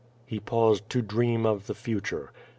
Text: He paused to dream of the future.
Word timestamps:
He 0.25 0.39
paused 0.39 0.89
to 0.89 1.03
dream 1.03 1.45
of 1.45 1.67
the 1.67 1.75
future. 1.75 2.31